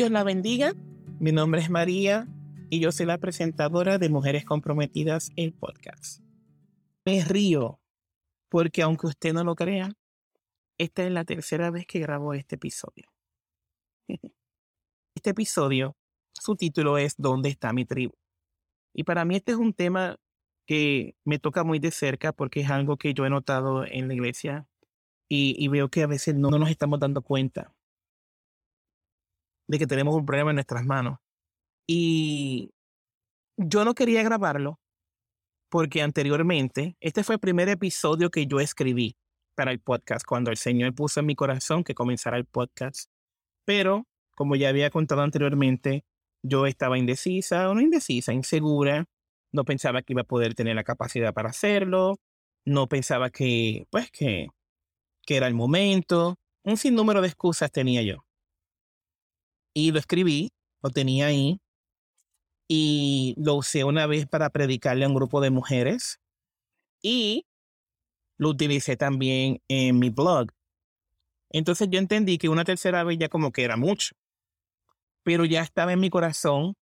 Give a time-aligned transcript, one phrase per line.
[0.00, 0.72] Dios la bendiga.
[1.18, 2.26] Mi nombre es María
[2.70, 6.22] y yo soy la presentadora de Mujeres Comprometidas el podcast.
[7.04, 7.82] Me río
[8.48, 9.92] porque aunque usted no lo crea,
[10.78, 13.12] esta es la tercera vez que grabo este episodio.
[15.14, 15.94] Este episodio,
[16.32, 18.14] su título es ¿Dónde está mi tribu?
[18.94, 20.16] Y para mí este es un tema
[20.66, 24.14] que me toca muy de cerca porque es algo que yo he notado en la
[24.14, 24.66] iglesia
[25.28, 27.74] y, veo que a veces no nos estamos dando cuenta
[29.70, 31.18] de que tenemos un problema en nuestras manos.
[31.86, 32.70] Y
[33.56, 34.80] yo no quería grabarlo
[35.68, 39.16] porque anteriormente, este fue el primer episodio que yo escribí
[39.54, 43.08] para el podcast, cuando el Señor puso en mi corazón que comenzara el podcast.
[43.64, 46.04] Pero, como ya había contado anteriormente,
[46.42, 49.04] yo estaba indecisa, o no indecisa, insegura.
[49.52, 52.16] No pensaba que iba a poder tener la capacidad para hacerlo.
[52.64, 54.48] No pensaba que, pues, que,
[55.24, 56.36] que era el momento.
[56.64, 58.24] Un sinnúmero de excusas tenía yo.
[59.74, 60.50] Y lo escribí,
[60.82, 61.60] lo tenía ahí,
[62.72, 66.20] y lo usé una vez para predicarle a un grupo de mujeres.
[67.02, 67.46] Y
[68.36, 70.46] lo utilicé también en mi blog.
[71.50, 74.14] Entonces yo entendí que una tercera vez ya como que era mucho.
[75.24, 76.76] Pero ya estaba en mi corazón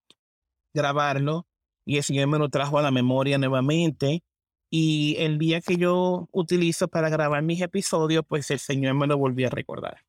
[0.74, 1.46] grabarlo
[1.86, 4.22] y el Señor me lo trajo a la memoria nuevamente.
[4.68, 9.16] Y el día que yo utilizo para grabar mis episodios, pues el Señor me lo
[9.16, 10.04] volvió a recordar.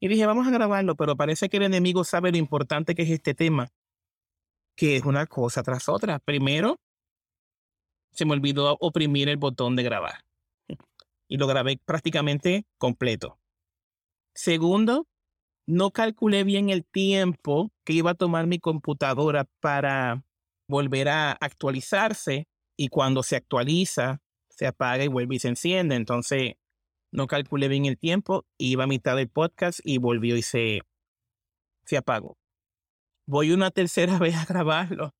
[0.00, 3.10] Y dije, vamos a grabarlo, pero parece que el enemigo sabe lo importante que es
[3.10, 3.68] este tema,
[4.76, 6.18] que es una cosa tras otra.
[6.20, 6.78] Primero,
[8.12, 10.24] se me olvidó oprimir el botón de grabar
[11.28, 13.38] y lo grabé prácticamente completo.
[14.34, 15.06] Segundo,
[15.66, 20.24] no calculé bien el tiempo que iba a tomar mi computadora para
[20.68, 22.46] volver a actualizarse
[22.76, 25.96] y cuando se actualiza, se apaga y vuelve y se enciende.
[25.96, 26.54] Entonces,
[27.10, 30.80] no calculé bien el tiempo, iba a mitad del podcast y volvió y se,
[31.84, 32.36] se apagó.
[33.26, 35.14] Voy una tercera vez a grabarlo.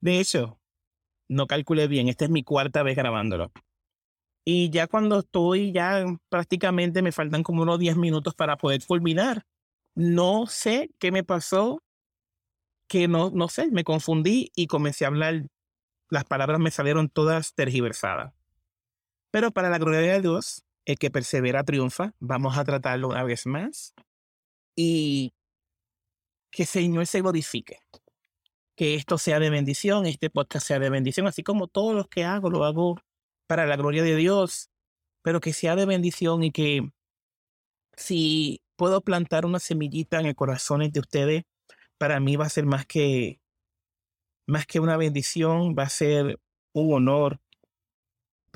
[0.00, 0.60] De hecho,
[1.28, 3.52] no calculé bien, esta es mi cuarta vez grabándolo.
[4.44, 9.44] Y ya cuando estoy, ya prácticamente me faltan como unos 10 minutos para poder culminar.
[9.96, 11.82] No sé qué me pasó,
[12.88, 15.48] que no, no sé, me confundí y comencé a hablar.
[16.10, 18.34] Las palabras me salieron todas tergiversadas.
[19.32, 22.14] Pero para la gloria de Dios, el que persevera triunfa.
[22.18, 23.94] Vamos a tratarlo una vez más.
[24.74, 25.34] Y
[26.50, 27.80] que el Señor se glorifique.
[28.76, 32.24] Que esto sea de bendición, este podcast sea de bendición, así como todos los que
[32.24, 32.98] hago, lo hago
[33.46, 34.70] para la gloria de Dios,
[35.22, 36.90] pero que sea de bendición y que
[37.96, 41.44] si puedo plantar una semillita en el corazón de ustedes,
[41.98, 43.40] para mí va a ser más que
[44.46, 46.38] más que una bendición, va a ser
[46.72, 47.40] un honor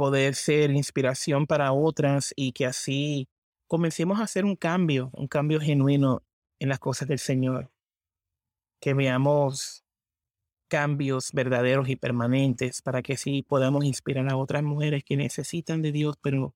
[0.01, 3.29] poder ser inspiración para otras y que así
[3.69, 6.23] comencemos a hacer un cambio, un cambio genuino
[6.59, 7.71] en las cosas del Señor.
[8.81, 9.85] Que veamos
[10.69, 15.93] cambios verdaderos y permanentes para que así podamos inspirar a otras mujeres que necesitan de
[15.93, 16.55] Dios, pero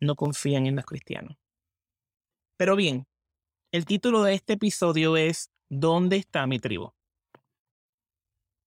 [0.00, 1.36] no confían en los cristianos.
[2.56, 3.06] Pero bien,
[3.70, 6.90] el título de este episodio es ¿Dónde está mi tribu?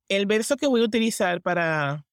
[0.07, 2.06] El verso que voy a utilizar para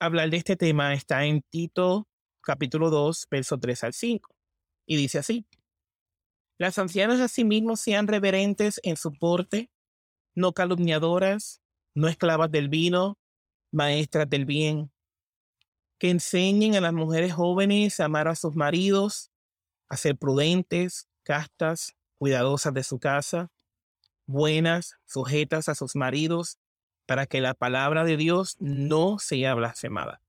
[0.00, 2.08] hablar de este tema está en Tito
[2.42, 4.34] capítulo 2, verso 3 al 5.
[4.86, 5.46] Y dice así,
[6.58, 9.70] las ancianas asimismo sean reverentes en su porte,
[10.34, 11.60] no calumniadoras,
[11.94, 13.18] no esclavas del vino,
[13.72, 14.90] maestras del bien,
[15.98, 19.30] que enseñen a las mujeres jóvenes a amar a sus maridos,
[19.88, 23.50] a ser prudentes, castas, cuidadosas de su casa,
[24.26, 26.58] buenas, sujetas a sus maridos,
[27.10, 30.22] para que la palabra de Dios no sea blasfemada.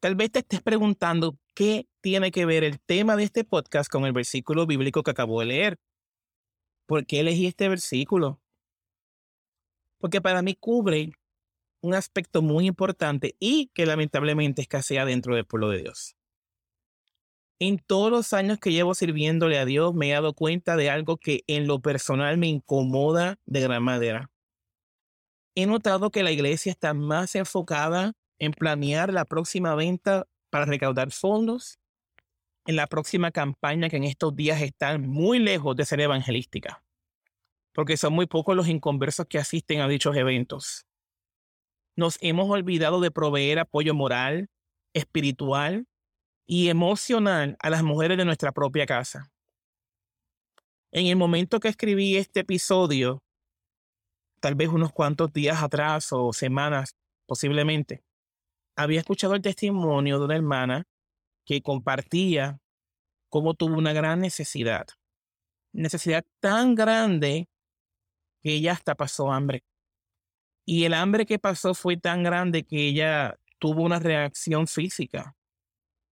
[0.00, 4.04] Tal vez te estés preguntando qué tiene que ver el tema de este podcast con
[4.04, 5.78] el versículo bíblico que acabo de leer.
[6.84, 8.38] ¿Por qué elegí este versículo?
[9.96, 11.12] Porque para mí cubre
[11.80, 16.18] un aspecto muy importante y que lamentablemente escasea dentro del pueblo de Dios.
[17.60, 21.16] En todos los años que llevo sirviéndole a Dios me he dado cuenta de algo
[21.16, 24.30] que en lo personal me incomoda de gran manera
[25.56, 31.10] he notado que la iglesia está más enfocada en planear la próxima venta para recaudar
[31.10, 31.78] fondos,
[32.66, 36.84] en la próxima campaña que en estos días está muy lejos de ser evangelística,
[37.72, 40.86] porque son muy pocos los inconversos que asisten a dichos eventos.
[41.96, 44.50] Nos hemos olvidado de proveer apoyo moral,
[44.92, 45.86] espiritual
[46.46, 49.32] y emocional a las mujeres de nuestra propia casa.
[50.92, 53.22] En el momento que escribí este episodio,
[54.40, 56.96] tal vez unos cuantos días atrás o semanas
[57.26, 58.04] posiblemente,
[58.76, 60.84] había escuchado el testimonio de una hermana
[61.44, 62.58] que compartía
[63.28, 64.86] cómo tuvo una gran necesidad
[65.76, 67.48] necesidad tan grande
[68.42, 69.64] que ella hasta pasó hambre.
[70.64, 75.36] Y el hambre que pasó fue tan grande que ella tuvo una reacción física.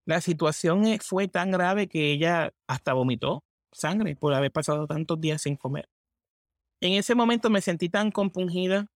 [0.07, 3.43] La situación e, fue tan grave que ella hasta vomitó
[3.73, 5.89] sangre por haber pasado tantos días sin comer.
[6.85, 8.89] En ese momento me sentí tan compungida,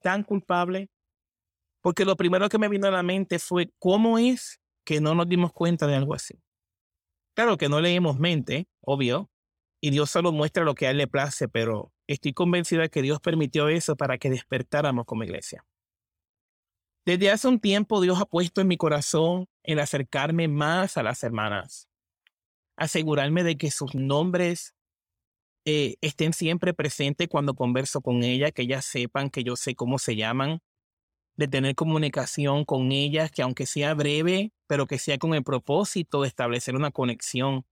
[0.00, 0.90] tan culpable,
[1.80, 5.28] porque lo primero que me vino a la mente fue cómo es que no nos
[5.28, 6.40] dimos cuenta de algo así.
[7.34, 9.28] Claro que no leemos mente, obvio,
[9.80, 13.18] y Dios solo muestra lo que a Él le place, pero estoy convencida que Dios
[13.18, 15.66] permitió eso para que despertáramos como iglesia.
[17.04, 21.24] Desde hace un tiempo Dios ha puesto en mi corazón el acercarme más a las
[21.24, 21.88] hermanas,
[22.76, 24.75] asegurarme de que sus nombres
[25.68, 29.98] eh, estén siempre presentes cuando converso con ellas, que ellas sepan que yo sé cómo
[29.98, 30.60] se llaman,
[31.36, 36.22] de tener comunicación con ellas, que aunque sea breve, pero que sea con el propósito
[36.22, 37.66] de establecer una conexión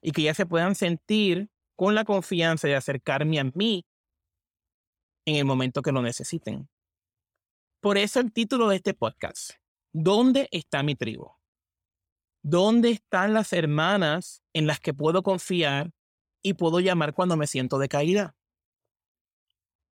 [0.00, 3.84] y que ya se puedan sentir con la confianza de acercarme a mí
[5.26, 6.68] en el momento que lo necesiten.
[7.80, 9.50] Por eso el título de este podcast,
[9.92, 11.30] ¿Dónde está mi tribu?
[12.42, 15.90] ¿Dónde están las hermanas en las que puedo confiar
[16.44, 18.36] y puedo llamar cuando me siento decaída?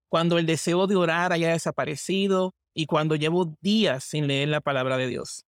[0.08, 4.98] Cuando el deseo de orar haya desaparecido y cuando llevo días sin leer la palabra
[4.98, 5.46] de Dios.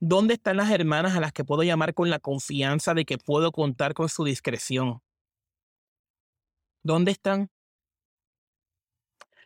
[0.00, 3.52] ¿Dónde están las hermanas a las que puedo llamar con la confianza de que puedo
[3.52, 5.00] contar con su discreción?
[6.82, 7.48] ¿Dónde están?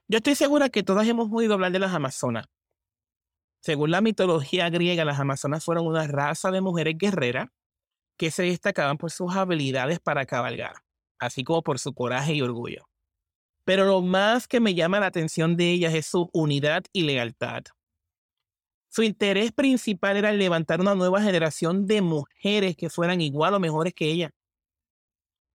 [0.09, 2.47] Yo estoy segura que todas hemos oído hablar de las Amazonas.
[3.61, 7.49] Según la mitología griega, las Amazonas fueron una raza de mujeres guerreras
[8.17, 10.77] que se destacaban por sus habilidades para cabalgar,
[11.19, 12.89] así como por su coraje y orgullo.
[13.65, 17.65] Pero lo más que me llama la atención de ellas es su unidad y lealtad.
[18.89, 23.93] Su interés principal era levantar una nueva generación de mujeres que fueran igual o mejores
[23.93, 24.31] que ella.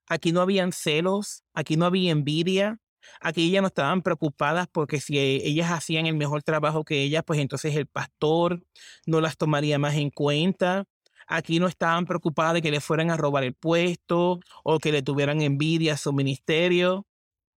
[0.08, 2.78] Aquí no habían celos, aquí no había envidia,
[3.20, 7.38] aquí ellas no estaban preocupadas porque si ellas hacían el mejor trabajo que ellas, pues
[7.38, 8.62] entonces el pastor
[9.06, 10.84] no las tomaría más en cuenta.
[11.32, 15.00] Aquí no estaban preocupadas de que le fueran a robar el puesto o que le
[15.00, 17.06] tuvieran envidia a su ministerio.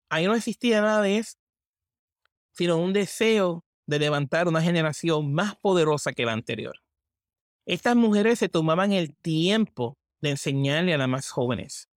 [0.10, 1.40] Ahí no existía nada de eso,
[2.52, 6.84] sino un deseo de levantar una generación más poderosa que la anterior.
[7.66, 11.90] Estas mujeres se tomaban el tiempo de enseñarle a las más jóvenes,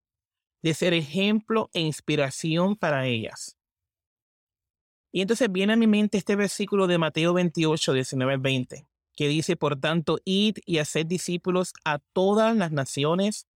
[0.63, 3.59] de ser ejemplo e inspiración para ellas.
[5.13, 9.57] Y entonces viene a mi mente este versículo de Mateo 28, 19 20, que dice,
[9.57, 13.47] por tanto, id y haced discípulos a todas las naciones,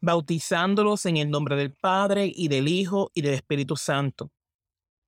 [0.00, 4.32] bautizándolos en el nombre del Padre y del Hijo y del Espíritu Santo,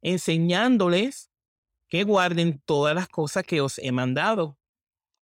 [0.02, 1.30] enseñándoles
[1.88, 4.58] que guarden todas las cosas que os he mandado.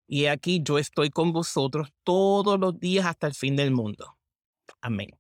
[0.07, 4.19] Y aquí yo estoy con vosotros todos los días hasta el fin del mundo.
[4.81, 5.11] Amén.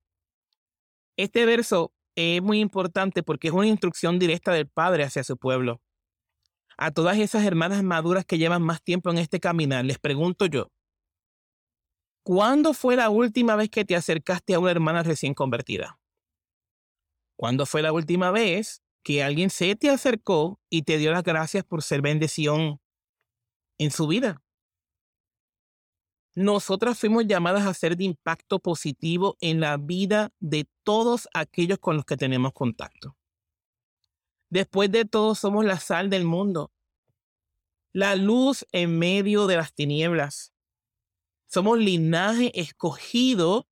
[1.16, 5.80] Este verso es muy importante porque es una instrucción directa del Padre hacia su pueblo.
[6.76, 10.68] A todas esas hermanas maduras que llevan más tiempo en este caminar, les pregunto yo,
[12.24, 15.98] ¿cuándo fue la última vez que te acercaste a una hermana recién convertida?
[17.36, 21.64] ¿Cuándo fue la última vez que alguien se te acercó y te dio las gracias
[21.64, 22.80] por ser bendición
[23.78, 24.42] en su vida.
[26.34, 31.96] Nosotras fuimos llamadas a ser de impacto positivo en la vida de todos aquellos con
[31.96, 33.16] los que tenemos contacto.
[34.52, 36.74] Después de todo, somos la sal del mundo,
[37.94, 40.52] la luz en medio de las tinieblas.
[41.46, 43.66] Somos linaje escogido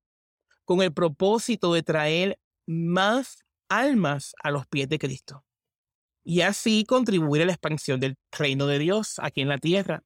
[0.65, 5.45] con el propósito de traer más almas a los pies de Cristo
[6.23, 10.03] y así contribuir a la expansión del reino de Dios aquí en la tierra.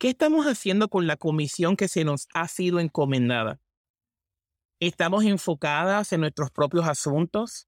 [0.00, 3.60] ¿Qué estamos haciendo con la comisión que se nos ha sido encomendada?
[4.80, 7.67] ¿Estamos enfocadas en nuestros propios asuntos?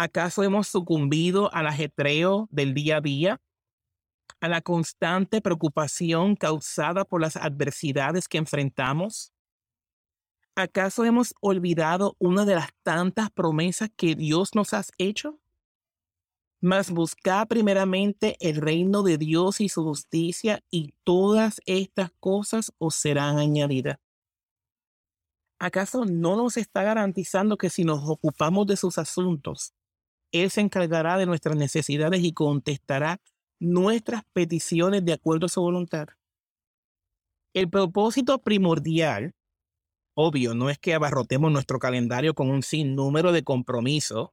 [0.00, 3.42] ¿Acaso hemos sucumbido al ajetreo del día a día?
[4.40, 9.32] ¿A la constante preocupación causada por las adversidades que enfrentamos?
[10.54, 15.40] ¿Acaso hemos olvidado una de las tantas promesas que Dios nos ha hecho?
[16.60, 22.94] Mas buscad primeramente el reino de Dios y su justicia, y todas estas cosas os
[22.94, 23.98] serán añadidas.
[25.58, 29.74] ¿Acaso no nos está garantizando que si nos ocupamos de sus asuntos,
[30.32, 33.20] Él se encargará de nuestras necesidades y contestará
[33.58, 36.08] nuestras peticiones de acuerdo a su voluntad?
[37.54, 39.34] El propósito primordial
[40.20, 44.30] Obvio, no es que abarrotemos nuestro calendario con un sinnúmero de compromisos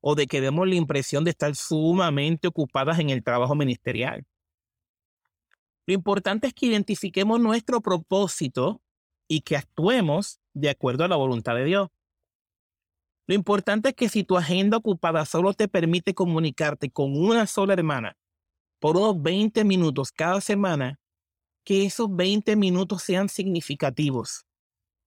[0.00, 4.24] o de que demos la impresión de estar sumamente ocupadas en el trabajo ministerial.
[5.84, 8.80] Lo importante es que identifiquemos nuestro propósito
[9.26, 11.88] y que actuemos de acuerdo a la voluntad de Dios.
[13.26, 17.72] Lo importante es que si tu agenda ocupada solo te permite comunicarte con una sola
[17.72, 18.16] hermana
[18.78, 21.00] por unos 20 minutos cada semana,
[21.64, 24.44] que esos 20 minutos sean significativos.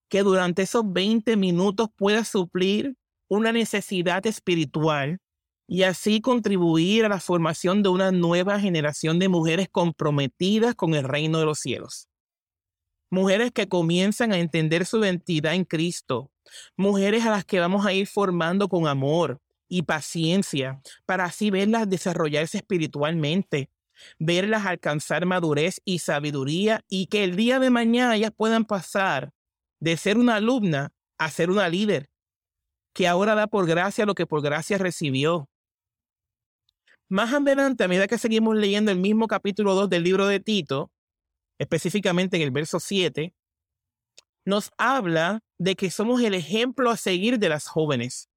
[0.09, 2.95] Que durante esos 20 minutos puedas suplir
[3.29, 5.19] una necesidad espiritual
[5.67, 11.03] y así contribuir a la formación de una nueva generación de mujeres comprometidas con el
[11.03, 12.09] reino de los cielos.
[13.11, 16.31] Mujeres que comienzan a entender su identidad en Cristo.
[16.75, 21.89] Mujeres a las que vamos a ir formando con amor y paciencia para así verlas
[21.89, 23.69] desarrollarse espiritualmente,
[24.17, 29.31] verlas alcanzar madurez y sabiduría y que el día de mañana ellas puedan pasar
[29.79, 32.09] de ser una alumna a ser una líder,
[32.93, 35.49] que ahora da por gracia lo que por gracia recibió,
[37.11, 40.91] más adelante, a medida que seguimos leyendo el mismo capítulo 2 del libro de Tito,
[41.57, 43.33] específicamente en el verso 7,
[44.49, 48.29] nos habla de que somos el ejemplo a seguir de las jóvenes,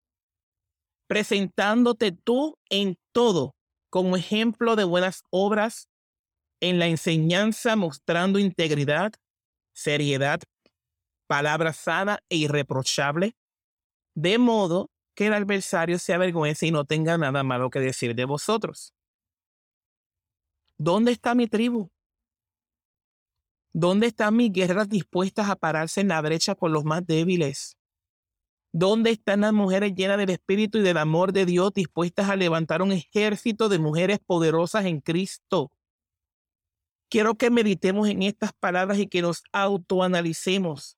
[1.09, 3.54] presentándote tú en todo
[3.90, 5.88] como ejemplo de buenas obras,
[6.61, 9.12] en la enseñanza mostrando integridad,
[9.75, 10.40] seriedad,
[11.26, 13.35] palabra sana e irreprochable,
[14.14, 18.25] de modo que el adversario se avergüence y no tenga nada malo que decir de
[18.25, 18.95] vosotros.
[20.78, 21.92] ¿Dónde está mi tribu?
[23.75, 27.79] ¿Dónde están mis guerreras dispuestas a pararse en la brecha por los más débiles?
[28.75, 32.83] ¿Dónde están las mujeres llenas del Espíritu y del amor de Dios dispuestas a levantar
[32.83, 35.71] un ejército de mujeres poderosas en Cristo?
[37.11, 40.97] Quiero que meditemos en estas palabras y que nos autoanalicemos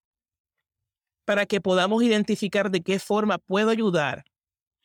[1.25, 4.25] para que podamos identificar de qué forma puedo ayudar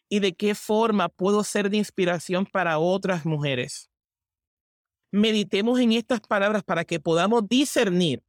[0.10, 3.89] y de qué forma puedo ser de inspiración para otras mujeres.
[5.12, 8.24] Meditemos en estas palabras para que podamos discernir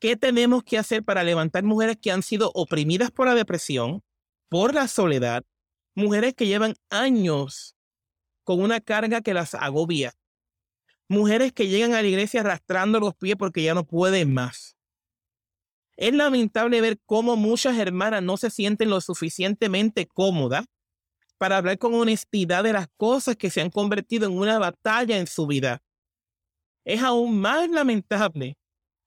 [0.00, 4.02] qué tenemos que hacer para levantar mujeres que han sido oprimidas por la depresión,
[4.48, 5.44] por la soledad,
[5.94, 7.76] mujeres que llevan años
[8.44, 10.14] con una carga que las agobia,
[11.08, 14.78] mujeres que llegan a la iglesia arrastrando los pies porque ya no pueden más
[15.98, 20.64] es lamentable ver cómo muchas hermanas no se sienten lo suficientemente cómodas
[21.38, 25.26] para hablar con honestidad de las cosas que se han convertido en una batalla en
[25.26, 25.82] su vida.
[26.88, 28.56] Es aún más lamentable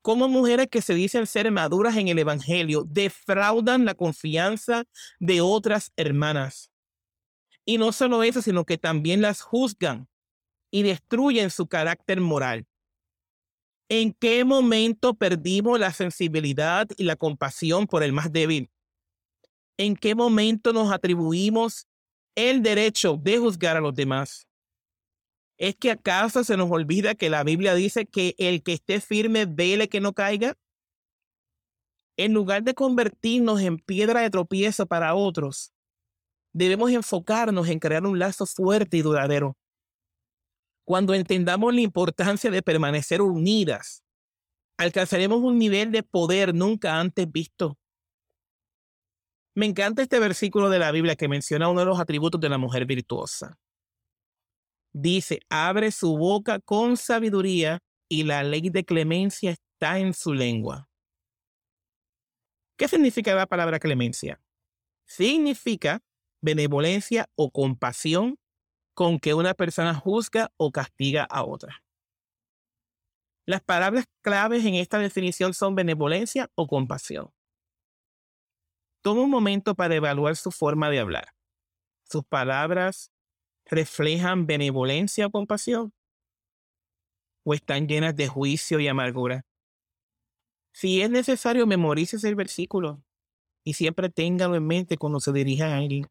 [0.03, 4.83] cómo mujeres que se dicen ser maduras en el Evangelio defraudan la confianza
[5.19, 6.69] de otras hermanas.
[7.65, 10.07] Y no solo eso, sino que también las juzgan
[10.69, 12.67] y destruyen su carácter moral.
[13.89, 18.69] ¿En qué momento perdimos la sensibilidad y la compasión por el más débil?
[19.77, 21.87] ¿En qué momento nos atribuimos
[22.35, 24.47] el derecho de juzgar a los demás?
[25.61, 29.45] ¿Es que acaso se nos olvida que la Biblia dice que el que esté firme
[29.45, 30.57] vele que no caiga?
[32.17, 35.71] En lugar de convertirnos en piedra de tropiezo para otros,
[36.51, 39.55] debemos enfocarnos en crear un lazo fuerte y duradero
[40.91, 44.03] cuando entendamos la importancia de permanecer unidas,
[44.77, 47.77] alcanzaremos un nivel de poder nunca antes visto.
[49.55, 52.57] Me encanta este versículo de la Biblia que menciona uno de los atributos de la
[52.57, 53.57] mujer virtuosa.
[54.93, 57.79] Dice, abre su boca con sabiduría
[58.09, 60.89] y la ley de clemencia está en su lengua.
[62.77, 64.41] ¿Qué significa la palabra clemencia?
[65.05, 66.01] Significa
[66.41, 68.37] benevolencia o compasión
[68.93, 71.83] con que una persona juzga o castiga a otra.
[73.45, 77.31] Las palabras claves en esta definición son benevolencia o compasión.
[79.01, 81.33] Toma un momento para evaluar su forma de hablar.
[82.03, 83.11] ¿Sus palabras
[83.65, 85.93] reflejan benevolencia o compasión?
[87.43, 89.45] ¿O están llenas de juicio y amargura?
[90.73, 93.03] Si es necesario, memorice el versículo
[93.63, 96.07] y siempre téngalo en mente cuando se dirija a alguien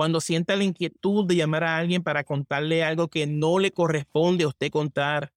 [0.00, 4.44] cuando sienta la inquietud de llamar a alguien para contarle algo que no le corresponde
[4.44, 5.30] a usted contar,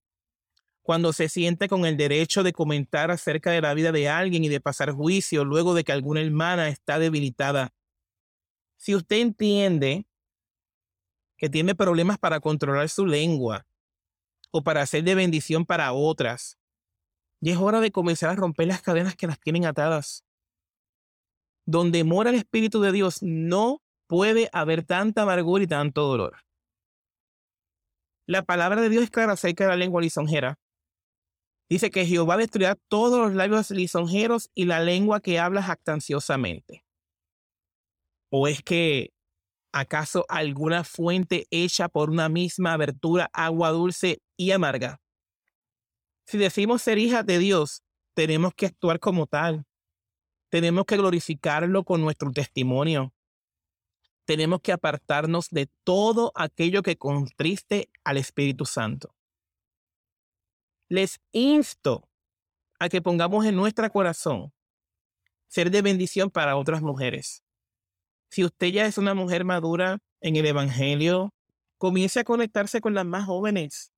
[0.82, 4.48] cuando se siente con el derecho de comentar acerca de la vida de alguien y
[4.50, 7.74] de pasar juicio luego de que alguna hermana está debilitada.
[8.78, 10.06] Si usted entiende
[11.38, 13.66] que tiene problemas para controlar su lengua
[14.52, 16.58] o para hacer de bendición para otras,
[17.42, 20.24] ya es hora de comenzar a romper las cadenas que las tienen atadas.
[21.66, 26.38] Donde mora el Espíritu de Dios, no puede haber tanta amargura y tanto dolor.
[28.26, 30.60] La palabra de Dios es clara acerca de la lengua lisonjera.
[31.70, 36.86] Dice que Jehová destruirá todos los labios lisonjeros y la lengua que habla jactanciosamente.
[38.30, 39.13] ¿O es que
[39.74, 45.02] acaso alguna fuente hecha por una misma abertura agua dulce y amarga?
[46.26, 49.66] Si decimos ser hijas de Dios, tenemos que actuar como tal.
[50.50, 53.14] Tenemos que glorificarlo con nuestro testimonio.
[54.26, 59.14] Tenemos que apartarnos de todo aquello que contriste al Espíritu Santo.
[60.88, 62.08] Les insto
[62.80, 64.54] a que pongamos en nuestro corazón
[65.48, 67.43] ser de bendición para otras mujeres.
[68.34, 71.36] Si usted ya es una mujer madura en el Evangelio,
[71.78, 73.94] comience a conectarse con las más jóvenes.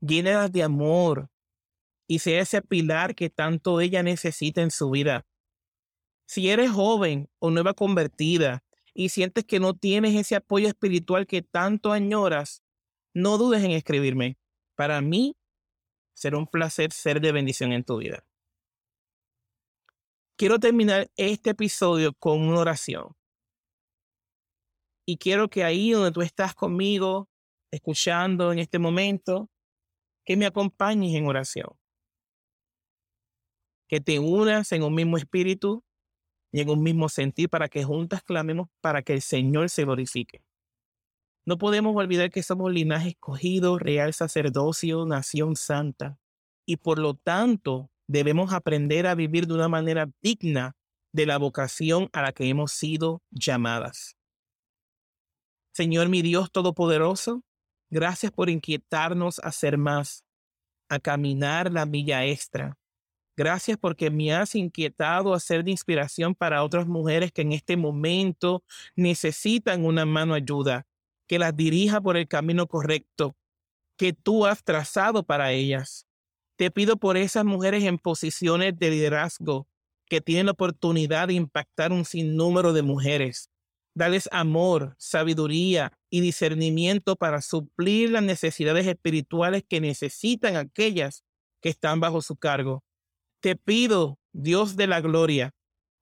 [0.00, 1.30] Llénelas de amor
[2.08, 5.28] y sea ese pilar que tanto ella necesita en su vida.
[6.26, 11.42] Si eres joven o nueva convertida y sientes que no tienes ese apoyo espiritual que
[11.42, 12.64] tanto añoras,
[13.14, 14.38] no dudes en escribirme.
[14.74, 15.36] Para mí
[16.14, 18.26] será un placer ser de bendición en tu vida.
[20.34, 23.14] Quiero terminar este episodio con una oración.
[25.06, 27.28] Y quiero que ahí donde tú estás conmigo,
[27.70, 29.48] escuchando en este momento,
[30.24, 31.70] que me acompañes en oración.
[33.88, 35.84] Que te unas en un mismo espíritu
[36.52, 40.42] y en un mismo sentir para que juntas clamemos para que el Señor se glorifique.
[41.46, 46.18] No podemos olvidar que somos linaje escogido, real sacerdocio, nación santa,
[46.66, 50.76] y por lo tanto debemos aprender a vivir de una manera digna
[51.12, 54.15] de la vocación a la que hemos sido llamadas.
[55.76, 57.42] Señor mi Dios Todopoderoso,
[57.90, 60.24] gracias por inquietarnos a ser más,
[60.88, 62.78] a caminar la milla extra.
[63.36, 67.76] Gracias porque me has inquietado a ser de inspiración para otras mujeres que en este
[67.76, 68.64] momento
[68.94, 70.86] necesitan una mano ayuda,
[71.26, 73.36] que las dirija por el camino correcto
[73.98, 76.06] que tú has trazado para ellas.
[76.56, 79.68] Te pido por esas mujeres en posiciones de liderazgo
[80.06, 83.50] que tienen la oportunidad de impactar un sinnúmero de mujeres
[83.96, 91.24] Dales amor, sabiduría y discernimiento para suplir las necesidades espirituales que necesitan aquellas
[91.62, 92.84] que están bajo su cargo.
[93.40, 95.54] Te pido, Dios de la gloria,